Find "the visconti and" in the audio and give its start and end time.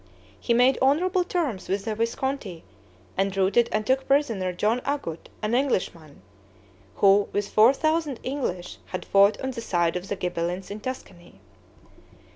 1.85-3.37